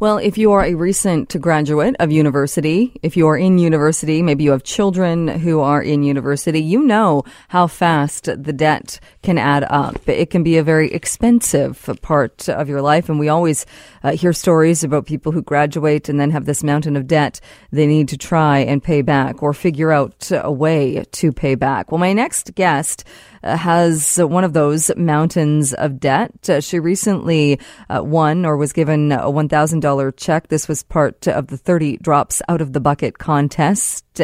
Well, 0.00 0.18
if 0.18 0.36
you 0.36 0.50
are 0.50 0.64
a 0.64 0.74
recent 0.74 1.40
graduate 1.40 1.94
of 2.00 2.10
university, 2.10 2.98
if 3.04 3.16
you 3.16 3.28
are 3.28 3.36
in 3.36 3.58
university, 3.58 4.22
maybe 4.22 4.42
you 4.42 4.50
have 4.50 4.64
children 4.64 5.28
who 5.28 5.60
are 5.60 5.80
in 5.80 6.02
university, 6.02 6.60
you 6.60 6.82
know 6.82 7.22
how 7.46 7.68
fast 7.68 8.24
the 8.24 8.52
debt 8.52 8.98
can 9.22 9.38
add 9.38 9.64
up. 9.70 10.08
It 10.08 10.30
can 10.30 10.42
be 10.42 10.56
a 10.56 10.64
very 10.64 10.92
expensive 10.92 11.88
part 12.02 12.48
of 12.48 12.68
your 12.68 12.82
life. 12.82 13.08
And 13.08 13.20
we 13.20 13.28
always 13.28 13.66
uh, 14.02 14.16
hear 14.16 14.32
stories 14.32 14.82
about 14.82 15.06
people 15.06 15.30
who 15.30 15.42
graduate 15.42 16.08
and 16.08 16.18
then 16.18 16.32
have 16.32 16.44
this 16.44 16.64
mountain 16.64 16.96
of 16.96 17.06
debt 17.06 17.40
they 17.70 17.86
need 17.86 18.08
to 18.08 18.18
try 18.18 18.58
and 18.58 18.82
pay 18.82 19.00
back 19.00 19.44
or 19.44 19.52
figure 19.52 19.92
out 19.92 20.28
a 20.32 20.50
way 20.50 21.04
to 21.12 21.32
pay 21.32 21.54
back. 21.54 21.92
Well, 21.92 22.00
my 22.00 22.12
next 22.12 22.54
guest 22.56 23.04
uh, 23.44 23.56
has 23.56 24.18
one 24.18 24.42
of 24.42 24.54
those 24.54 24.90
mountains 24.96 25.72
of 25.74 26.00
debt. 26.00 26.48
Uh, 26.48 26.60
she 26.60 26.80
recently 26.80 27.60
uh, 27.88 28.02
won 28.02 28.44
or 28.44 28.56
was 28.56 28.72
given 28.72 29.12
a 29.12 29.30
$1,000 29.30 29.83
check. 30.16 30.48
This 30.48 30.68
was 30.68 30.82
part 30.82 31.28
of 31.28 31.48
the 31.48 31.56
30 31.56 31.98
drops 31.98 32.40
out 32.48 32.60
of 32.60 32.72
the 32.72 32.80
bucket 32.80 33.18
contest. 33.18 34.20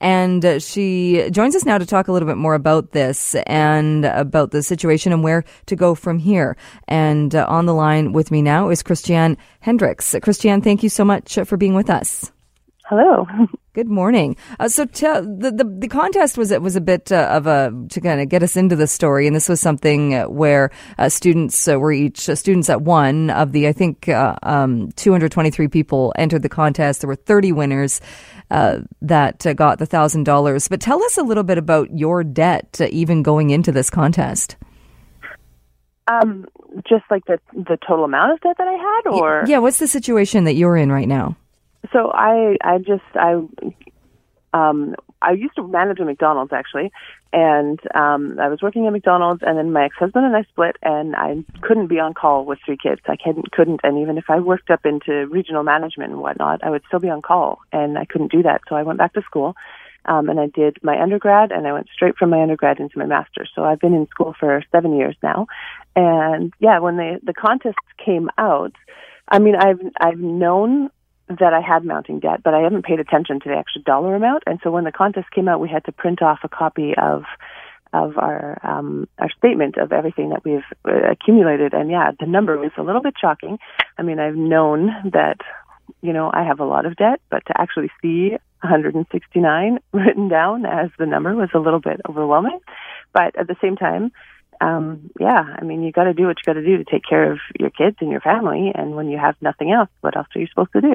And 0.00 0.44
uh, 0.44 0.58
she 0.58 1.28
joins 1.30 1.54
us 1.54 1.64
now 1.64 1.78
to 1.78 1.86
talk 1.86 2.08
a 2.08 2.12
little 2.12 2.28
bit 2.28 2.36
more 2.36 2.54
about 2.54 2.92
this 2.92 3.34
and 3.46 4.04
about 4.04 4.50
the 4.50 4.62
situation 4.62 5.12
and 5.12 5.22
where 5.22 5.44
to 5.66 5.76
go 5.76 5.94
from 5.94 6.18
here. 6.18 6.56
And 6.88 7.34
uh, 7.34 7.46
on 7.48 7.66
the 7.66 7.74
line 7.74 8.12
with 8.12 8.30
me 8.30 8.42
now 8.42 8.70
is 8.70 8.82
Kristianne 8.82 9.36
Hendricks. 9.60 10.14
Kristianne, 10.14 10.62
thank 10.62 10.82
you 10.82 10.88
so 10.88 11.04
much 11.04 11.38
for 11.46 11.56
being 11.56 11.74
with 11.74 11.90
us. 11.90 12.32
Hello. 12.86 13.26
Good 13.72 13.88
morning. 13.88 14.36
Uh, 14.60 14.68
so 14.68 14.84
tell, 14.84 15.22
the, 15.22 15.50
the 15.50 15.64
the 15.64 15.88
contest 15.88 16.36
was 16.36 16.50
it 16.50 16.60
was 16.60 16.76
a 16.76 16.82
bit 16.82 17.10
uh, 17.10 17.28
of 17.30 17.46
a 17.46 17.72
to 17.88 18.00
kind 18.00 18.20
of 18.20 18.28
get 18.28 18.42
us 18.42 18.56
into 18.56 18.76
the 18.76 18.86
story, 18.86 19.26
and 19.26 19.34
this 19.34 19.48
was 19.48 19.58
something 19.58 20.12
where 20.24 20.70
uh, 20.98 21.08
students 21.08 21.66
uh, 21.66 21.80
were 21.80 21.92
each 21.92 22.28
uh, 22.28 22.34
students 22.34 22.68
at 22.68 22.82
one 22.82 23.30
of 23.30 23.52
the 23.52 23.68
I 23.68 23.72
think 23.72 24.10
uh, 24.10 24.36
um, 24.42 24.92
223 24.96 25.66
people 25.68 26.12
entered 26.16 26.42
the 26.42 26.50
contest. 26.50 27.00
There 27.00 27.08
were 27.08 27.16
30 27.16 27.52
winners 27.52 28.02
that 28.50 29.56
got 29.56 29.78
the 29.78 29.86
thousand 29.86 30.24
dollars. 30.24 30.68
But 30.68 30.82
tell 30.82 31.02
us 31.02 31.16
a 31.16 31.22
little 31.22 31.42
bit 31.42 31.56
about 31.56 31.96
your 31.98 32.22
debt, 32.22 32.82
even 32.90 33.22
going 33.22 33.48
into 33.48 33.72
this 33.72 33.88
contest. 33.88 34.56
Um, 36.06 36.44
just 36.86 37.04
like 37.10 37.24
the 37.24 37.40
the 37.54 37.78
total 37.88 38.04
amount 38.04 38.32
of 38.32 38.40
debt 38.40 38.56
that 38.58 38.68
I 38.68 38.72
had, 38.72 39.10
or 39.10 39.44
yeah, 39.46 39.58
what's 39.58 39.78
the 39.78 39.88
situation 39.88 40.44
that 40.44 40.52
you're 40.52 40.76
in 40.76 40.92
right 40.92 41.08
now? 41.08 41.38
So 41.92 42.10
I 42.12 42.56
I 42.62 42.78
just 42.78 43.02
I 43.14 43.34
um 44.52 44.94
I 45.20 45.32
used 45.32 45.56
to 45.56 45.66
manage 45.66 46.00
a 46.00 46.04
McDonald's 46.04 46.52
actually, 46.52 46.92
and 47.32 47.78
um 47.94 48.38
I 48.40 48.48
was 48.48 48.62
working 48.62 48.86
at 48.86 48.92
McDonald's, 48.92 49.42
and 49.44 49.58
then 49.58 49.72
my 49.72 49.84
ex 49.84 49.96
husband 49.98 50.24
and 50.24 50.36
I 50.36 50.42
split, 50.44 50.76
and 50.82 51.14
I 51.16 51.44
couldn't 51.62 51.88
be 51.88 51.98
on 51.98 52.14
call 52.14 52.44
with 52.44 52.58
three 52.64 52.78
kids. 52.80 53.00
I 53.06 53.16
couldn't 53.16 53.50
couldn't, 53.52 53.80
and 53.82 53.98
even 53.98 54.18
if 54.18 54.24
I 54.28 54.38
worked 54.40 54.70
up 54.70 54.86
into 54.86 55.26
regional 55.26 55.62
management 55.62 56.12
and 56.12 56.20
whatnot, 56.20 56.62
I 56.62 56.70
would 56.70 56.82
still 56.86 57.00
be 57.00 57.10
on 57.10 57.22
call, 57.22 57.60
and 57.72 57.98
I 57.98 58.04
couldn't 58.04 58.32
do 58.32 58.42
that. 58.42 58.62
So 58.68 58.76
I 58.76 58.82
went 58.82 58.98
back 58.98 59.12
to 59.14 59.22
school. 59.22 59.54
Um, 60.06 60.28
and 60.28 60.38
I 60.38 60.48
did 60.48 60.76
my 60.82 61.00
undergrad, 61.00 61.50
and 61.50 61.66
I 61.66 61.72
went 61.72 61.88
straight 61.88 62.18
from 62.18 62.28
my 62.28 62.42
undergrad 62.42 62.78
into 62.78 62.98
my 62.98 63.06
master's. 63.06 63.50
So 63.54 63.64
I've 63.64 63.80
been 63.80 63.94
in 63.94 64.06
school 64.08 64.34
for 64.38 64.62
seven 64.70 64.94
years 64.94 65.16
now, 65.22 65.46
and 65.96 66.52
yeah, 66.58 66.78
when 66.78 66.98
the 66.98 67.20
the 67.22 67.32
contest 67.32 67.78
came 67.96 68.28
out, 68.36 68.74
I 69.28 69.38
mean, 69.38 69.56
I've 69.56 69.80
I've 69.98 70.18
known 70.18 70.90
that 71.28 71.54
I 71.54 71.60
had 71.60 71.84
mounting 71.84 72.20
debt, 72.20 72.42
but 72.42 72.54
I 72.54 72.60
haven't 72.60 72.84
paid 72.84 73.00
attention 73.00 73.40
to 73.40 73.48
the 73.48 73.56
actual 73.56 73.82
dollar 73.82 74.14
amount. 74.14 74.42
And 74.46 74.60
so 74.62 74.70
when 74.70 74.84
the 74.84 74.92
contest 74.92 75.30
came 75.30 75.48
out, 75.48 75.60
we 75.60 75.68
had 75.68 75.84
to 75.86 75.92
print 75.92 76.22
off 76.22 76.40
a 76.42 76.48
copy 76.48 76.94
of 76.96 77.24
of 77.92 78.18
our 78.18 78.58
um, 78.64 79.08
our 79.18 79.30
statement 79.38 79.76
of 79.76 79.92
everything 79.92 80.30
that 80.30 80.44
we've 80.44 80.64
uh, 80.84 81.10
accumulated. 81.10 81.72
And 81.72 81.90
yeah, 81.90 82.10
the 82.18 82.26
number 82.26 82.58
was 82.58 82.72
a 82.76 82.82
little 82.82 83.00
bit 83.00 83.14
shocking. 83.20 83.58
I 83.96 84.02
mean, 84.02 84.18
I've 84.18 84.36
known 84.36 84.90
that 85.12 85.38
you 86.02 86.12
know 86.12 86.30
I 86.32 86.42
have 86.42 86.60
a 86.60 86.64
lot 86.64 86.86
of 86.86 86.96
debt, 86.96 87.20
but 87.30 87.46
to 87.46 87.60
actually 87.60 87.90
see 88.02 88.30
169 88.60 89.78
written 89.92 90.28
down 90.28 90.66
as 90.66 90.90
the 90.98 91.06
number 91.06 91.34
was 91.34 91.50
a 91.54 91.58
little 91.58 91.80
bit 91.80 92.00
overwhelming. 92.08 92.58
But 93.12 93.38
at 93.38 93.46
the 93.46 93.56
same 93.62 93.76
time, 93.76 94.12
um, 94.64 95.10
yeah, 95.20 95.56
I 95.58 95.62
mean, 95.64 95.82
you 95.82 95.92
got 95.92 96.04
to 96.04 96.14
do 96.14 96.26
what 96.26 96.38
you 96.38 96.44
got 96.46 96.58
to 96.58 96.64
do 96.64 96.78
to 96.78 96.84
take 96.84 97.02
care 97.08 97.30
of 97.30 97.38
your 97.58 97.70
kids 97.70 97.96
and 98.00 98.10
your 98.10 98.20
family. 98.20 98.72
And 98.74 98.96
when 98.96 99.08
you 99.08 99.18
have 99.18 99.36
nothing 99.42 99.72
else, 99.72 99.90
what 100.00 100.16
else 100.16 100.26
are 100.34 100.40
you 100.40 100.46
supposed 100.46 100.72
to 100.72 100.80
do? 100.80 100.94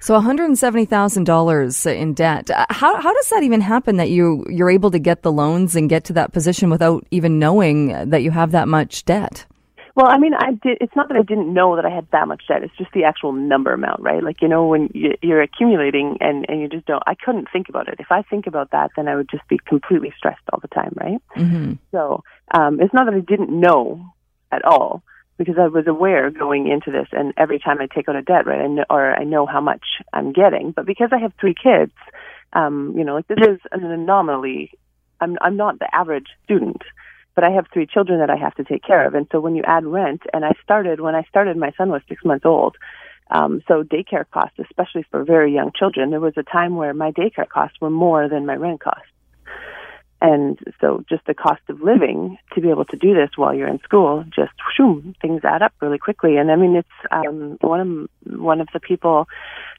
So 0.00 0.18
$170,000 0.18 1.94
in 1.94 2.14
debt. 2.14 2.50
Uh, 2.50 2.66
how, 2.70 3.00
how 3.00 3.12
does 3.12 3.28
that 3.30 3.42
even 3.42 3.60
happen 3.60 3.96
that 3.96 4.10
you, 4.10 4.46
you're 4.48 4.70
able 4.70 4.90
to 4.92 4.98
get 4.98 5.22
the 5.22 5.32
loans 5.32 5.76
and 5.76 5.90
get 5.90 6.04
to 6.04 6.12
that 6.14 6.32
position 6.32 6.70
without 6.70 7.04
even 7.10 7.38
knowing 7.38 8.08
that 8.08 8.22
you 8.22 8.30
have 8.30 8.52
that 8.52 8.68
much 8.68 9.04
debt? 9.04 9.44
Well, 9.98 10.06
I 10.06 10.16
mean, 10.16 10.32
I 10.32 10.52
did. 10.52 10.78
It's 10.80 10.94
not 10.94 11.08
that 11.08 11.16
I 11.16 11.22
didn't 11.22 11.52
know 11.52 11.74
that 11.74 11.84
I 11.84 11.90
had 11.90 12.06
that 12.12 12.28
much 12.28 12.44
debt. 12.46 12.62
It's 12.62 12.76
just 12.78 12.92
the 12.92 13.02
actual 13.02 13.32
number 13.32 13.72
amount, 13.72 14.00
right? 14.00 14.22
Like 14.22 14.40
you 14.40 14.46
know, 14.46 14.64
when 14.64 14.90
you, 14.94 15.14
you're 15.22 15.42
accumulating 15.42 16.18
and 16.20 16.46
and 16.48 16.60
you 16.60 16.68
just 16.68 16.86
don't. 16.86 17.02
I 17.04 17.16
couldn't 17.16 17.48
think 17.52 17.68
about 17.68 17.88
it. 17.88 17.96
If 17.98 18.12
I 18.12 18.22
think 18.22 18.46
about 18.46 18.70
that, 18.70 18.92
then 18.94 19.08
I 19.08 19.16
would 19.16 19.28
just 19.28 19.48
be 19.48 19.58
completely 19.66 20.14
stressed 20.16 20.44
all 20.52 20.60
the 20.60 20.68
time, 20.68 20.92
right? 20.94 21.20
Mm-hmm. 21.36 21.72
So 21.90 22.22
um, 22.54 22.80
it's 22.80 22.94
not 22.94 23.06
that 23.06 23.14
I 23.14 23.18
didn't 23.18 23.50
know 23.50 24.14
at 24.52 24.64
all 24.64 25.02
because 25.36 25.56
I 25.58 25.66
was 25.66 25.88
aware 25.88 26.30
going 26.30 26.68
into 26.68 26.92
this, 26.92 27.08
and 27.10 27.34
every 27.36 27.58
time 27.58 27.78
I 27.80 27.88
take 27.92 28.08
on 28.08 28.14
a 28.14 28.22
debt, 28.22 28.46
right, 28.46 28.60
I 28.60 28.68
know, 28.68 28.84
or 28.88 29.12
I 29.16 29.24
know 29.24 29.46
how 29.46 29.60
much 29.60 29.82
I'm 30.12 30.32
getting. 30.32 30.70
But 30.70 30.86
because 30.86 31.08
I 31.10 31.18
have 31.18 31.32
three 31.40 31.56
kids, 31.60 31.92
um, 32.52 32.94
you 32.96 33.02
know, 33.02 33.16
like 33.16 33.26
this 33.26 33.38
is 33.40 33.58
an 33.72 33.82
anomaly. 33.82 34.70
I'm 35.20 35.36
I'm 35.40 35.56
not 35.56 35.80
the 35.80 35.92
average 35.92 36.28
student 36.44 36.82
but 37.38 37.44
I 37.44 37.50
have 37.50 37.66
three 37.72 37.86
children 37.86 38.18
that 38.18 38.30
I 38.30 38.36
have 38.36 38.56
to 38.56 38.64
take 38.64 38.82
care 38.82 39.06
of. 39.06 39.14
And 39.14 39.28
so 39.30 39.38
when 39.38 39.54
you 39.54 39.62
add 39.64 39.84
rent, 39.86 40.22
and 40.32 40.44
I 40.44 40.54
started 40.60 40.98
when 40.98 41.14
I 41.14 41.22
started, 41.28 41.56
my 41.56 41.70
son 41.78 41.88
was 41.88 42.02
six 42.08 42.24
months 42.24 42.44
old. 42.44 42.76
Um, 43.30 43.62
so 43.68 43.84
daycare 43.84 44.24
costs, 44.28 44.58
especially 44.58 45.04
for 45.08 45.22
very 45.22 45.54
young 45.54 45.70
children, 45.70 46.10
there 46.10 46.18
was 46.18 46.32
a 46.36 46.42
time 46.42 46.74
where 46.74 46.92
my 46.94 47.12
daycare 47.12 47.48
costs 47.48 47.80
were 47.80 47.90
more 47.90 48.28
than 48.28 48.44
my 48.44 48.56
rent 48.56 48.80
costs. 48.80 49.06
And 50.20 50.58
so 50.80 51.04
just 51.08 51.24
the 51.26 51.34
cost 51.34 51.62
of 51.68 51.80
living 51.80 52.38
to 52.54 52.60
be 52.60 52.70
able 52.70 52.84
to 52.86 52.96
do 52.96 53.14
this 53.14 53.30
while 53.36 53.54
you're 53.54 53.68
in 53.68 53.78
school, 53.80 54.24
just 54.34 54.52
whoom, 54.76 55.14
things 55.22 55.42
add 55.44 55.62
up 55.62 55.72
really 55.80 55.98
quickly. 55.98 56.36
And 56.36 56.50
I 56.50 56.56
mean, 56.56 56.74
it's 56.74 56.88
um, 57.12 57.56
one 57.60 58.08
of 58.24 58.40
one 58.40 58.60
of 58.60 58.68
the 58.72 58.80
people 58.80 59.28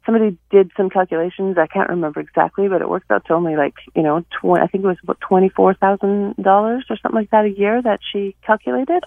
somebody 0.05 0.37
did 0.49 0.71
some 0.77 0.89
calculations. 0.89 1.57
I 1.57 1.67
can't 1.67 1.89
remember 1.89 2.21
exactly, 2.21 2.69
but 2.69 2.81
it 2.81 2.89
worked 2.89 3.11
out 3.11 3.25
to 3.25 3.33
only 3.33 3.57
like 3.57 3.75
you 3.95 4.01
know, 4.01 4.21
tw- 4.21 4.59
I 4.59 4.67
think 4.67 4.85
it 4.85 4.87
was 4.87 4.97
about 5.03 5.19
twenty 5.19 5.49
four 5.49 5.73
thousand 5.73 6.35
dollars 6.41 6.85
or 6.89 6.97
something 6.97 7.19
like 7.19 7.31
that 7.31 7.45
a 7.45 7.49
year 7.49 7.81
that 7.81 7.99
she 8.11 8.35
calculated. 8.45 9.03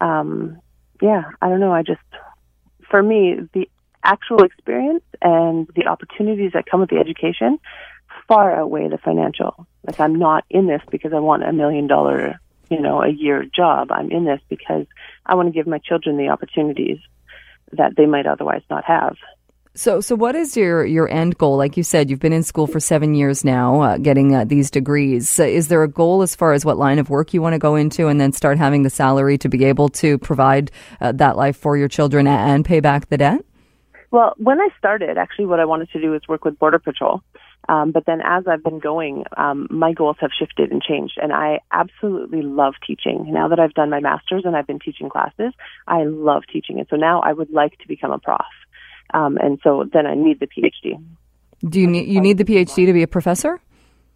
Um, 0.00 0.60
yeah, 1.02 1.24
I 1.40 1.48
don't 1.48 1.60
know. 1.60 1.72
I 1.72 1.82
just, 1.82 2.00
for 2.90 3.02
me, 3.02 3.36
the 3.52 3.68
actual 4.04 4.42
experience 4.42 5.04
and 5.20 5.68
the 5.76 5.86
opportunities 5.86 6.52
that 6.54 6.66
come 6.66 6.80
with 6.80 6.90
the 6.90 6.98
education 6.98 7.58
far 8.28 8.54
outweigh 8.54 8.88
the 8.88 8.98
financial. 8.98 9.66
Like 9.86 10.00
I'm 10.00 10.16
not 10.16 10.44
in 10.50 10.66
this 10.66 10.82
because 10.90 11.12
I 11.12 11.18
want 11.18 11.44
a 11.44 11.52
million 11.52 11.86
dollar, 11.86 12.40
you 12.70 12.80
know, 12.80 13.02
a 13.02 13.08
year 13.08 13.44
job. 13.54 13.90
I'm 13.90 14.10
in 14.10 14.24
this 14.24 14.40
because 14.48 14.86
I 15.26 15.34
want 15.34 15.48
to 15.48 15.52
give 15.52 15.66
my 15.66 15.78
children 15.78 16.16
the 16.16 16.28
opportunities 16.28 16.98
that 17.72 17.96
they 17.96 18.06
might 18.06 18.26
otherwise 18.26 18.62
not 18.70 18.84
have. 18.84 19.16
So, 19.74 20.02
so 20.02 20.14
what 20.14 20.34
is 20.34 20.54
your 20.54 20.84
your 20.84 21.08
end 21.08 21.38
goal? 21.38 21.56
Like 21.56 21.78
you 21.78 21.82
said, 21.82 22.10
you've 22.10 22.20
been 22.20 22.34
in 22.34 22.42
school 22.42 22.66
for 22.66 22.78
seven 22.78 23.14
years 23.14 23.42
now, 23.42 23.80
uh, 23.80 23.96
getting 23.96 24.34
uh, 24.34 24.44
these 24.44 24.70
degrees. 24.70 25.40
Uh, 25.40 25.44
is 25.44 25.68
there 25.68 25.82
a 25.82 25.88
goal 25.88 26.20
as 26.20 26.36
far 26.36 26.52
as 26.52 26.62
what 26.62 26.76
line 26.76 26.98
of 26.98 27.08
work 27.08 27.32
you 27.32 27.40
want 27.40 27.54
to 27.54 27.58
go 27.58 27.74
into, 27.76 28.08
and 28.08 28.20
then 28.20 28.32
start 28.32 28.58
having 28.58 28.82
the 28.82 28.90
salary 28.90 29.38
to 29.38 29.48
be 29.48 29.64
able 29.64 29.88
to 29.88 30.18
provide 30.18 30.70
uh, 31.00 31.12
that 31.12 31.38
life 31.38 31.56
for 31.56 31.78
your 31.78 31.88
children 31.88 32.26
and 32.26 32.66
pay 32.66 32.80
back 32.80 33.08
the 33.08 33.16
debt? 33.16 33.42
Well, 34.12 34.34
when 34.36 34.60
I 34.60 34.68
started, 34.78 35.16
actually, 35.16 35.46
what 35.46 35.58
I 35.58 35.64
wanted 35.64 35.90
to 35.92 36.00
do 36.00 36.10
was 36.10 36.20
work 36.28 36.44
with 36.44 36.58
Border 36.58 36.78
Patrol. 36.78 37.22
Um, 37.68 37.92
but 37.92 38.04
then 38.06 38.20
as 38.22 38.44
I've 38.46 38.62
been 38.62 38.78
going, 38.78 39.24
um, 39.38 39.68
my 39.70 39.94
goals 39.94 40.16
have 40.20 40.30
shifted 40.38 40.70
and 40.70 40.82
changed. 40.82 41.14
And 41.20 41.32
I 41.32 41.60
absolutely 41.72 42.42
love 42.42 42.74
teaching. 42.86 43.24
Now 43.28 43.48
that 43.48 43.58
I've 43.58 43.72
done 43.72 43.88
my 43.88 44.00
master's 44.00 44.44
and 44.44 44.54
I've 44.54 44.66
been 44.66 44.80
teaching 44.80 45.08
classes, 45.08 45.54
I 45.88 46.04
love 46.04 46.42
teaching. 46.52 46.78
And 46.78 46.86
so 46.90 46.96
now 46.96 47.20
I 47.20 47.32
would 47.32 47.50
like 47.50 47.78
to 47.78 47.88
become 47.88 48.12
a 48.12 48.18
prof. 48.18 48.44
Um, 49.14 49.38
and 49.38 49.58
so 49.62 49.88
then 49.90 50.06
I 50.06 50.14
need 50.14 50.40
the 50.40 50.46
PhD. 50.46 51.02
Do 51.66 51.80
you 51.80 51.86
need 51.86 52.08
you 52.08 52.20
need 52.20 52.38
the 52.38 52.44
PhD 52.44 52.86
to 52.86 52.92
be 52.92 53.02
a 53.02 53.06
professor? 53.06 53.60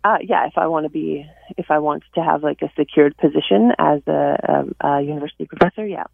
Uh, 0.05 0.19
yeah, 0.23 0.47
if 0.47 0.59
I 0.59 0.67
want 0.67 0.85
to 0.85 0.91
be, 0.91 1.25
if 1.57 1.71
I 1.71 1.79
want 1.79 2.03
to 2.17 2.23
have 2.23 2.43
like 2.43 2.61
a 2.63 2.71
secured 2.77 3.17
position 3.17 3.73
as 3.79 4.01
a, 4.07 4.67
a, 4.83 4.87
a 4.89 5.01
university 5.01 5.47
professor, 5.47 5.87
yeah. 5.87 6.05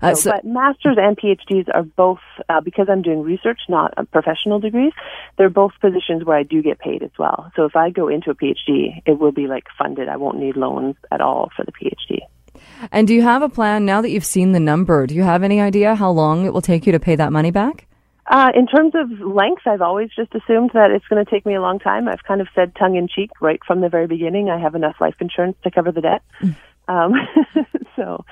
Uh, 0.00 0.14
so, 0.14 0.20
so, 0.22 0.30
but 0.32 0.44
masters 0.44 0.96
and 1.00 1.16
PhDs 1.16 1.68
are 1.74 1.82
both 1.82 2.20
uh, 2.48 2.60
because 2.60 2.88
I'm 2.90 3.02
doing 3.02 3.22
research, 3.22 3.60
not 3.68 3.94
professional 4.10 4.60
degrees. 4.60 4.92
They're 5.38 5.50
both 5.50 5.72
positions 5.80 6.24
where 6.24 6.36
I 6.36 6.42
do 6.42 6.62
get 6.62 6.78
paid 6.78 7.02
as 7.02 7.10
well. 7.18 7.50
So 7.56 7.64
if 7.64 7.76
I 7.76 7.90
go 7.90 8.08
into 8.08 8.30
a 8.30 8.34
PhD, 8.34 9.02
it 9.06 9.18
will 9.18 9.32
be 9.32 9.46
like 9.46 9.64
funded. 9.78 10.08
I 10.08 10.16
won't 10.16 10.38
need 10.38 10.56
loans 10.56 10.96
at 11.10 11.20
all 11.20 11.50
for 11.56 11.64
the 11.64 11.72
PhD. 11.72 12.20
And 12.90 13.08
do 13.08 13.14
you 13.14 13.22
have 13.22 13.42
a 13.42 13.48
plan 13.48 13.84
now 13.84 14.00
that 14.02 14.10
you've 14.10 14.24
seen 14.24 14.52
the 14.52 14.60
number? 14.60 15.06
Do 15.06 15.14
you 15.14 15.22
have 15.22 15.42
any 15.42 15.60
idea 15.60 15.94
how 15.94 16.10
long 16.10 16.44
it 16.46 16.52
will 16.52 16.62
take 16.62 16.86
you 16.86 16.92
to 16.92 17.00
pay 17.00 17.16
that 17.16 17.32
money 17.32 17.50
back? 17.50 17.86
Uh, 18.26 18.50
in 18.54 18.66
terms 18.66 18.92
of 18.94 19.10
length, 19.20 19.62
I've 19.66 19.82
always 19.82 20.08
just 20.14 20.32
assumed 20.34 20.70
that 20.74 20.90
it's 20.90 21.06
going 21.08 21.24
to 21.24 21.30
take 21.30 21.44
me 21.44 21.54
a 21.54 21.60
long 21.60 21.78
time. 21.78 22.08
I've 22.08 22.22
kind 22.26 22.40
of 22.40 22.48
said 22.54 22.74
tongue 22.76 22.96
in 22.96 23.08
cheek 23.08 23.30
right 23.40 23.60
from 23.66 23.80
the 23.80 23.88
very 23.88 24.06
beginning, 24.06 24.48
I 24.48 24.60
have 24.60 24.74
enough 24.74 24.96
life 25.00 25.16
insurance 25.20 25.56
to 25.64 25.70
cover 25.70 25.90
the 25.90 26.00
debt. 26.00 26.22
Mm. 26.40 26.56
Um, 26.88 27.12
so 27.96 28.24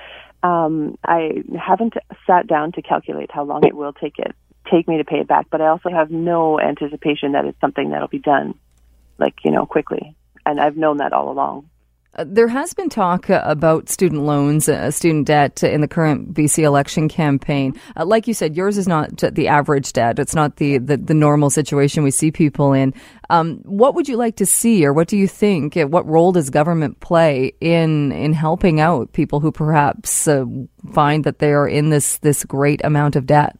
um, 0.43 0.97
I 1.05 1.43
haven't 1.59 1.93
sat 2.25 2.47
down 2.47 2.71
to 2.73 2.81
calculate 2.81 3.31
how 3.31 3.43
long 3.43 3.65
it 3.65 3.75
will 3.75 3.93
take 3.93 4.17
it 4.17 4.35
take 4.69 4.87
me 4.87 4.97
to 4.97 5.03
pay 5.03 5.19
it 5.19 5.27
back, 5.27 5.47
but 5.49 5.61
I 5.61 5.67
also 5.67 5.89
have 5.89 6.11
no 6.11 6.59
anticipation 6.59 7.31
that 7.33 7.45
it's 7.45 7.59
something 7.59 7.89
that'll 7.89 8.07
be 8.07 8.19
done 8.19 8.53
like 9.17 9.35
you 9.43 9.51
know 9.51 9.65
quickly, 9.65 10.15
and 10.45 10.59
I've 10.59 10.77
known 10.77 10.97
that 10.97 11.13
all 11.13 11.31
along. 11.31 11.69
Uh, 12.15 12.25
there 12.27 12.49
has 12.49 12.73
been 12.73 12.89
talk 12.89 13.29
uh, 13.29 13.41
about 13.45 13.87
student 13.87 14.23
loans, 14.23 14.67
uh, 14.67 14.91
student 14.91 15.27
debt 15.27 15.63
in 15.63 15.79
the 15.79 15.87
current 15.87 16.33
BC 16.33 16.63
election 16.63 17.07
campaign. 17.07 17.73
Uh, 17.95 18.05
like 18.05 18.27
you 18.27 18.33
said, 18.33 18.55
yours 18.55 18.77
is 18.77 18.87
not 18.87 19.17
the 19.17 19.47
average 19.47 19.93
debt. 19.93 20.19
It's 20.19 20.35
not 20.35 20.57
the, 20.57 20.77
the, 20.77 20.97
the 20.97 21.13
normal 21.13 21.49
situation 21.49 22.03
we 22.03 22.11
see 22.11 22.29
people 22.29 22.73
in. 22.73 22.93
Um, 23.29 23.61
what 23.63 23.95
would 23.95 24.09
you 24.09 24.17
like 24.17 24.35
to 24.37 24.45
see, 24.45 24.85
or 24.85 24.91
what 24.91 25.07
do 25.07 25.17
you 25.17 25.27
think? 25.27 25.77
Uh, 25.77 25.87
what 25.87 26.05
role 26.05 26.33
does 26.33 26.49
government 26.49 26.99
play 26.99 27.53
in 27.61 28.11
in 28.11 28.33
helping 28.33 28.81
out 28.81 29.13
people 29.13 29.39
who 29.39 29.53
perhaps 29.53 30.27
uh, 30.27 30.43
find 30.93 31.23
that 31.23 31.39
they 31.39 31.53
are 31.53 31.67
in 31.67 31.91
this 31.91 32.17
this 32.17 32.43
great 32.43 32.81
amount 32.83 33.15
of 33.15 33.25
debt? 33.25 33.57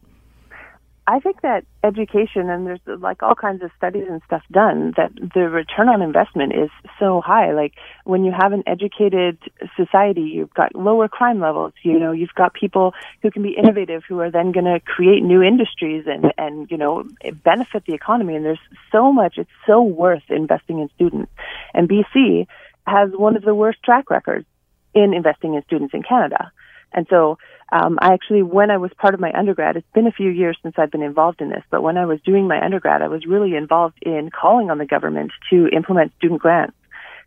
I 1.12 1.20
think 1.20 1.42
that 1.42 1.66
education 1.84 2.48
and 2.48 2.66
there's 2.66 2.80
like 2.86 3.22
all 3.22 3.34
kinds 3.34 3.62
of 3.62 3.70
studies 3.76 4.06
and 4.08 4.22
stuff 4.24 4.42
done 4.50 4.94
that 4.96 5.12
the 5.34 5.42
return 5.50 5.90
on 5.90 6.00
investment 6.00 6.54
is 6.54 6.70
so 6.98 7.20
high. 7.20 7.52
Like 7.52 7.74
when 8.04 8.24
you 8.24 8.32
have 8.32 8.54
an 8.54 8.62
educated 8.66 9.36
society, 9.76 10.22
you've 10.22 10.54
got 10.54 10.74
lower 10.74 11.08
crime 11.08 11.38
levels. 11.38 11.74
You 11.82 11.98
know, 11.98 12.12
you've 12.12 12.34
got 12.34 12.54
people 12.54 12.94
who 13.20 13.30
can 13.30 13.42
be 13.42 13.50
innovative, 13.50 14.04
who 14.08 14.20
are 14.20 14.30
then 14.30 14.52
going 14.52 14.64
to 14.64 14.80
create 14.80 15.22
new 15.22 15.42
industries 15.42 16.06
and 16.06 16.32
and 16.38 16.70
you 16.70 16.78
know 16.78 17.06
benefit 17.44 17.84
the 17.86 17.92
economy. 17.92 18.34
And 18.34 18.46
there's 18.46 18.66
so 18.90 19.12
much. 19.12 19.34
It's 19.36 19.50
so 19.66 19.82
worth 19.82 20.24
investing 20.30 20.78
in 20.78 20.88
students. 20.94 21.30
And 21.74 21.90
BC 21.90 22.46
has 22.86 23.10
one 23.10 23.36
of 23.36 23.42
the 23.42 23.54
worst 23.54 23.82
track 23.82 24.08
records 24.08 24.46
in 24.94 25.12
investing 25.12 25.52
in 25.56 25.62
students 25.64 25.92
in 25.92 26.02
Canada. 26.02 26.50
And 26.92 27.06
so 27.08 27.38
um, 27.72 27.98
I 28.02 28.12
actually, 28.12 28.42
when 28.42 28.70
I 28.70 28.76
was 28.76 28.90
part 28.98 29.14
of 29.14 29.20
my 29.20 29.32
undergrad, 29.32 29.76
it's 29.76 29.92
been 29.94 30.06
a 30.06 30.12
few 30.12 30.30
years 30.30 30.58
since 30.62 30.74
I've 30.78 30.90
been 30.90 31.02
involved 31.02 31.40
in 31.40 31.48
this, 31.48 31.64
but 31.70 31.82
when 31.82 31.96
I 31.96 32.04
was 32.04 32.20
doing 32.24 32.46
my 32.46 32.62
undergrad, 32.62 33.02
I 33.02 33.08
was 33.08 33.24
really 33.26 33.54
involved 33.54 33.98
in 34.02 34.30
calling 34.30 34.70
on 34.70 34.78
the 34.78 34.86
government 34.86 35.32
to 35.50 35.68
implement 35.68 36.12
student 36.18 36.40
grants 36.40 36.76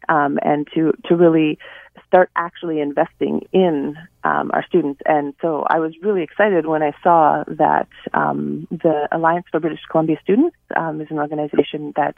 um, 0.08 0.38
and 0.44 0.68
to 0.76 0.94
to 1.06 1.16
really 1.16 1.58
start 2.08 2.30
actually 2.36 2.80
investing 2.80 3.48
in 3.52 3.96
um, 4.24 4.52
our 4.54 4.64
students. 4.68 5.02
And 5.06 5.34
so 5.42 5.66
I 5.68 5.80
was 5.80 5.94
really 6.02 6.24
excited 6.24 6.66
when 6.66 6.84
I 6.84 6.94
saw 7.02 7.44
that 7.48 7.88
um, 8.14 8.68
the 8.70 9.08
Alliance 9.12 9.46
for 9.52 9.60
British 9.60 9.82
Columbia 9.90 10.18
Students 10.24 10.56
um, 10.76 11.02
is 11.02 11.08
an 11.10 11.18
organization 11.18 11.94
that 11.96 12.16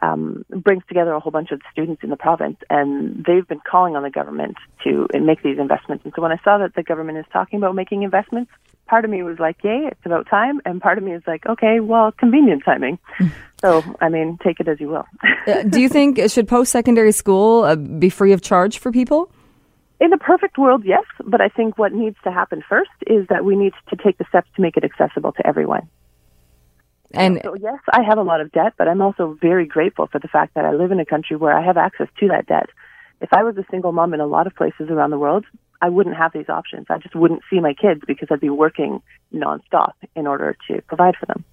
um, 0.00 0.44
brings 0.50 0.82
together 0.88 1.12
a 1.12 1.20
whole 1.20 1.32
bunch 1.32 1.50
of 1.50 1.60
students 1.72 2.02
in 2.02 2.10
the 2.10 2.16
province, 2.16 2.58
and 2.70 3.24
they've 3.24 3.46
been 3.46 3.60
calling 3.60 3.96
on 3.96 4.02
the 4.02 4.10
government 4.10 4.56
to 4.84 5.06
make 5.14 5.42
these 5.42 5.58
investments. 5.58 6.04
And 6.04 6.12
so 6.14 6.22
when 6.22 6.32
I 6.32 6.38
saw 6.44 6.58
that 6.58 6.74
the 6.74 6.82
government 6.82 7.18
is 7.18 7.24
talking 7.32 7.58
about 7.58 7.74
making 7.74 8.02
investments, 8.02 8.50
part 8.86 9.04
of 9.04 9.10
me 9.10 9.22
was 9.22 9.38
like, 9.38 9.56
"Yay, 9.64 9.88
it's 9.90 10.06
about 10.06 10.26
time," 10.28 10.60
and 10.64 10.80
part 10.80 10.98
of 10.98 11.04
me 11.04 11.12
is 11.12 11.22
like, 11.26 11.46
"Okay, 11.46 11.80
well, 11.80 12.12
convenient 12.12 12.62
timing." 12.64 12.98
so, 13.60 13.82
I 14.00 14.08
mean, 14.08 14.38
take 14.42 14.60
it 14.60 14.68
as 14.68 14.80
you 14.80 14.88
will. 14.88 15.06
uh, 15.46 15.62
do 15.62 15.80
you 15.80 15.88
think 15.88 16.18
should 16.30 16.48
post-secondary 16.48 17.12
school 17.12 17.64
uh, 17.64 17.76
be 17.76 18.10
free 18.10 18.32
of 18.32 18.42
charge 18.42 18.78
for 18.78 18.92
people? 18.92 19.30
In 19.98 20.12
a 20.12 20.18
perfect 20.18 20.58
world, 20.58 20.84
yes, 20.84 21.04
but 21.24 21.40
I 21.40 21.48
think 21.48 21.78
what 21.78 21.92
needs 21.92 22.16
to 22.24 22.30
happen 22.30 22.62
first 22.68 22.90
is 23.06 23.26
that 23.28 23.46
we 23.46 23.56
need 23.56 23.72
to 23.88 23.96
take 23.96 24.18
the 24.18 24.26
steps 24.28 24.48
to 24.56 24.60
make 24.60 24.76
it 24.76 24.84
accessible 24.84 25.32
to 25.32 25.46
everyone. 25.46 25.88
And 27.12 27.40
so, 27.42 27.54
yes, 27.54 27.78
I 27.92 28.02
have 28.02 28.18
a 28.18 28.22
lot 28.22 28.40
of 28.40 28.52
debt, 28.52 28.74
but 28.76 28.88
I'm 28.88 29.00
also 29.00 29.38
very 29.40 29.66
grateful 29.66 30.06
for 30.06 30.18
the 30.18 30.28
fact 30.28 30.54
that 30.54 30.64
I 30.64 30.72
live 30.72 30.92
in 30.92 31.00
a 31.00 31.06
country 31.06 31.36
where 31.36 31.56
I 31.56 31.64
have 31.64 31.76
access 31.76 32.08
to 32.20 32.28
that 32.28 32.46
debt. 32.46 32.68
If 33.20 33.32
I 33.32 33.42
was 33.42 33.56
a 33.56 33.64
single 33.70 33.92
mom 33.92 34.12
in 34.12 34.20
a 34.20 34.26
lot 34.26 34.46
of 34.46 34.54
places 34.54 34.90
around 34.90 35.10
the 35.10 35.18
world, 35.18 35.46
I 35.80 35.88
wouldn't 35.88 36.16
have 36.16 36.32
these 36.32 36.48
options. 36.48 36.86
I 36.90 36.98
just 36.98 37.14
wouldn't 37.14 37.42
see 37.50 37.60
my 37.60 37.74
kids 37.74 38.02
because 38.06 38.28
I'd 38.30 38.40
be 38.40 38.50
working 38.50 39.02
nonstop 39.32 39.92
in 40.14 40.26
order 40.26 40.56
to 40.68 40.82
provide 40.82 41.14
for 41.16 41.26
them. 41.26 41.44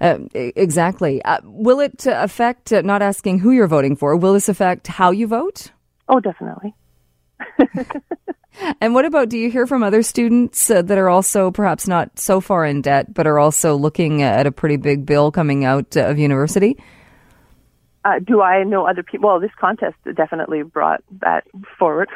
Uh, 0.00 0.18
exactly. 0.34 1.22
Uh, 1.24 1.40
will 1.42 1.80
it 1.80 2.06
affect, 2.06 2.72
uh, 2.72 2.82
not 2.82 3.02
asking 3.02 3.38
who 3.38 3.50
you're 3.50 3.66
voting 3.66 3.96
for, 3.96 4.16
will 4.16 4.34
this 4.34 4.48
affect 4.48 4.86
how 4.86 5.10
you 5.10 5.26
vote? 5.26 5.70
Oh, 6.08 6.20
definitely. 6.20 6.74
and 8.80 8.94
what 8.94 9.04
about 9.04 9.28
do 9.28 9.38
you 9.38 9.50
hear 9.50 9.66
from 9.66 9.82
other 9.82 10.02
students 10.02 10.70
uh, 10.70 10.82
that 10.82 10.98
are 10.98 11.08
also 11.08 11.50
perhaps 11.50 11.88
not 11.88 12.18
so 12.18 12.40
far 12.40 12.64
in 12.64 12.82
debt, 12.82 13.12
but 13.12 13.26
are 13.26 13.38
also 13.38 13.76
looking 13.76 14.22
at 14.22 14.46
a 14.46 14.52
pretty 14.52 14.76
big 14.76 15.06
bill 15.06 15.30
coming 15.30 15.64
out 15.64 15.96
of 15.96 16.18
university? 16.18 16.76
Uh, 18.04 18.18
do 18.18 18.42
I 18.42 18.64
know 18.64 18.86
other 18.86 19.02
people? 19.02 19.28
Well, 19.28 19.40
this 19.40 19.50
contest 19.58 19.96
definitely 20.14 20.62
brought 20.62 21.02
that 21.22 21.44
forward. 21.78 22.10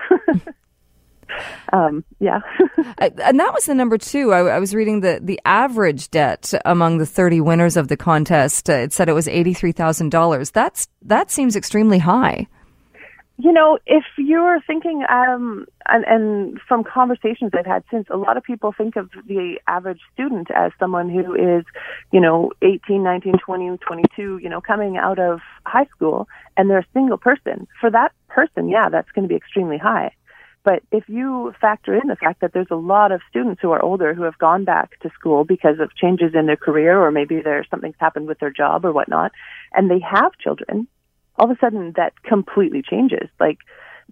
um, 1.72 2.04
yeah. 2.20 2.40
and 2.98 3.40
that 3.40 3.54
was 3.54 3.64
the 3.64 3.74
number 3.74 3.96
two. 3.96 4.32
I, 4.32 4.40
I, 4.40 4.58
was 4.58 4.74
reading 4.74 5.00
the, 5.00 5.18
the 5.22 5.40
average 5.46 6.10
debt 6.10 6.52
among 6.66 6.98
the 6.98 7.06
30 7.06 7.40
winners 7.40 7.78
of 7.78 7.88
the 7.88 7.96
contest. 7.96 8.68
Uh, 8.68 8.74
it 8.74 8.92
said 8.92 9.08
it 9.08 9.14
was 9.14 9.26
$83,000. 9.26 10.52
That's, 10.52 10.88
that 11.02 11.30
seems 11.30 11.56
extremely 11.56 11.98
high 11.98 12.48
you 13.40 13.52
know, 13.52 13.78
if 13.86 14.02
you're 14.16 14.60
thinking, 14.66 15.04
um, 15.08 15.64
and, 15.86 16.04
and 16.04 16.60
from 16.66 16.82
conversations 16.82 17.52
I've 17.56 17.66
had 17.66 17.84
since, 17.88 18.08
a 18.10 18.16
lot 18.16 18.36
of 18.36 18.42
people 18.42 18.74
think 18.76 18.96
of 18.96 19.10
the 19.28 19.60
average 19.68 20.00
student 20.12 20.48
as 20.50 20.72
someone 20.80 21.08
who 21.08 21.34
is, 21.34 21.64
you 22.10 22.20
know, 22.20 22.50
18, 22.62 23.04
19, 23.04 23.34
20, 23.38 23.78
22, 23.78 24.38
you 24.42 24.48
know, 24.48 24.60
coming 24.60 24.96
out 24.96 25.20
of 25.20 25.38
high 25.64 25.86
school 25.94 26.26
and 26.56 26.68
they're 26.68 26.80
a 26.80 26.86
single 26.92 27.16
person. 27.16 27.68
For 27.80 27.90
that 27.92 28.10
person, 28.26 28.68
yeah, 28.68 28.88
that's 28.90 29.10
going 29.12 29.22
to 29.22 29.28
be 29.28 29.36
extremely 29.36 29.78
high. 29.78 30.10
But 30.64 30.82
if 30.90 31.08
you 31.08 31.54
factor 31.60 31.94
in 31.94 32.08
the 32.08 32.16
fact 32.16 32.40
that 32.40 32.52
there's 32.52 32.66
a 32.72 32.76
lot 32.76 33.12
of 33.12 33.20
students 33.30 33.62
who 33.62 33.70
are 33.70 33.80
older 33.80 34.14
who 34.14 34.24
have 34.24 34.36
gone 34.38 34.64
back 34.64 34.98
to 35.00 35.10
school 35.10 35.44
because 35.44 35.78
of 35.78 35.94
changes 35.94 36.32
in 36.34 36.46
their 36.46 36.56
career 36.56 37.00
or 37.00 37.12
maybe 37.12 37.40
there's 37.40 37.68
something's 37.70 37.94
happened 38.00 38.26
with 38.26 38.40
their 38.40 38.50
job 38.50 38.84
or 38.84 38.92
whatnot, 38.92 39.30
and 39.72 39.88
they 39.88 40.00
have 40.00 40.36
children, 40.38 40.88
all 41.38 41.50
of 41.50 41.56
a 41.56 41.60
sudden 41.60 41.92
that 41.96 42.20
completely 42.22 42.82
changes. 42.82 43.28
Like 43.38 43.58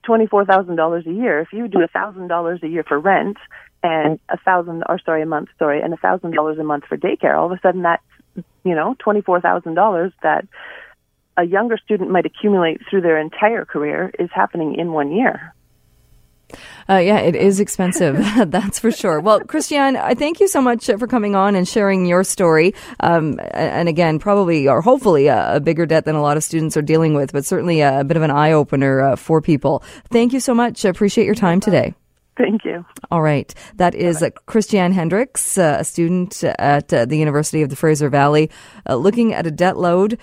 $24,000 0.07 1.07
a 1.07 1.13
year, 1.13 1.41
if 1.41 1.53
you 1.53 1.69
do 1.69 1.81
a 1.81 1.89
$1,000 1.89 2.63
a 2.63 2.69
year 2.69 2.85
for 2.85 2.99
rent 2.99 3.37
and 3.83 4.19
a 4.29 4.37
thousand, 4.39 4.85
or 4.89 4.99
sorry, 5.05 5.23
a 5.23 5.27
month, 5.27 5.49
sorry, 5.59 5.81
and 5.81 5.93
a 5.93 5.97
thousand 5.97 6.33
dollars 6.33 6.59
a 6.59 6.65
month 6.65 6.85
for 6.89 6.97
daycare, 6.97 7.37
all 7.37 7.47
of 7.47 7.53
a 7.53 7.61
sudden 7.61 7.83
that's, 7.83 8.03
you 8.65 8.75
know, 8.75 8.95
$24,000 9.05 10.13
that 10.23 10.47
a 11.37 11.45
younger 11.45 11.77
student 11.77 12.11
might 12.11 12.27
accumulate 12.27 12.81
through 12.89 13.03
their 13.03 13.19
entire 13.19 13.65
career 13.65 14.11
is 14.19 14.31
happening 14.33 14.75
in 14.77 14.93
one 14.93 15.13
year. 15.13 15.55
Uh, 16.89 16.99
yeah, 16.99 17.19
it 17.19 17.35
is 17.35 17.59
expensive. 17.61 18.17
That's 18.51 18.79
for 18.79 18.91
sure. 18.91 19.21
Well, 19.21 19.41
Kristianne, 19.41 19.97
I 19.97 20.15
thank 20.15 20.41
you 20.41 20.49
so 20.49 20.61
much 20.61 20.87
for 20.87 21.07
coming 21.07 21.35
on 21.35 21.57
and 21.57 21.67
sharing 21.67 22.07
your 22.07 22.25
story. 22.25 22.75
Um, 23.01 23.41
and 23.53 23.89
again, 23.89 24.19
probably 24.19 24.69
or 24.69 24.81
hopefully 24.81 25.27
a, 25.27 25.57
a, 25.57 25.61
bigger 25.61 25.87
debt 25.87 26.05
than 26.05 26.15
a 26.15 26.23
lot 26.23 26.37
of 26.37 26.45
students 26.45 26.77
are 26.77 26.83
dealing 26.83 27.15
with, 27.15 27.33
but 27.33 27.45
certainly 27.45 27.81
a, 27.81 28.01
a 28.01 28.05
bit 28.05 28.17
of 28.17 28.23
an 28.23 28.31
eye 28.31 28.53
opener 28.53 29.01
uh, 29.01 29.17
for 29.17 29.41
people. 29.43 29.83
Thank 30.11 30.33
you 30.33 30.41
so 30.41 30.55
much. 30.55 30.85
I 30.85 30.89
appreciate 30.89 31.25
your 31.25 31.35
time 31.35 31.61
today. 31.61 31.95
Thank 32.37 32.65
you. 32.65 32.85
All 33.11 33.23
right. 33.23 33.53
That 33.77 33.95
is 33.95 34.23
uh, 34.23 34.31
Kristianne 34.47 34.93
Hendricks, 34.93 35.57
uh, 35.57 35.79
a 35.81 35.85
student 35.85 36.45
at 36.45 36.93
uh, 36.93 37.07
the 37.07 37.17
University 37.17 37.63
of 37.63 37.71
the 37.71 37.77
Fraser 37.77 38.11
Valley, 38.11 38.51
uh, 38.89 38.97
looking 38.97 39.33
at 39.33 39.47
a 39.47 39.51
debt 39.51 39.79
load 39.79 40.19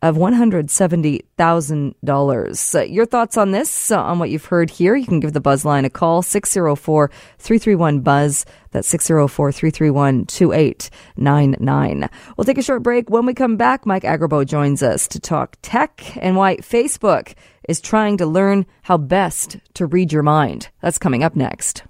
of 0.00 0.16
$170,000. 0.16 2.74
Uh, 2.74 2.82
your 2.82 3.06
thoughts 3.06 3.36
on 3.36 3.50
this, 3.50 3.90
uh, 3.90 4.00
on 4.00 4.18
what 4.18 4.30
you've 4.30 4.44
heard 4.44 4.70
here, 4.70 4.96
you 4.96 5.06
can 5.06 5.20
give 5.20 5.32
the 5.32 5.40
Buzz 5.40 5.64
line 5.64 5.84
a 5.84 5.90
call, 5.90 6.22
604 6.22 7.10
331 7.38 8.00
Buzz. 8.00 8.44
That's 8.70 8.88
604 8.88 9.52
331 9.52 10.26
2899. 10.26 12.08
We'll 12.36 12.44
take 12.44 12.58
a 12.58 12.62
short 12.62 12.82
break. 12.82 13.08
When 13.10 13.26
we 13.26 13.34
come 13.34 13.56
back, 13.56 13.86
Mike 13.86 14.04
Agerbo 14.04 14.46
joins 14.46 14.82
us 14.82 15.08
to 15.08 15.18
talk 15.18 15.56
tech 15.62 16.16
and 16.16 16.36
why 16.36 16.58
Facebook 16.58 17.34
is 17.68 17.80
trying 17.80 18.18
to 18.18 18.26
learn 18.26 18.66
how 18.82 18.98
best 18.98 19.56
to 19.74 19.86
read 19.86 20.12
your 20.12 20.22
mind. 20.22 20.68
That's 20.80 20.98
coming 20.98 21.24
up 21.24 21.36
next. 21.36 21.82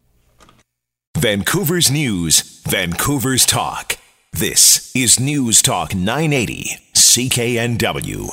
Vancouver's 1.16 1.90
News, 1.90 2.62
Vancouver's 2.68 3.44
Talk. 3.44 3.96
This 4.32 4.94
is 4.94 5.18
News 5.18 5.62
Talk 5.62 5.94
980, 5.94 6.76
CKNW. 7.18 8.30